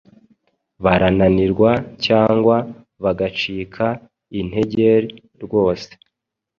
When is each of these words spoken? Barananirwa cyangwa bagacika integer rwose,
Barananirwa 0.83 1.71
cyangwa 2.05 2.57
bagacika 3.03 3.85
integer 4.41 5.03
rwose, 5.43 5.89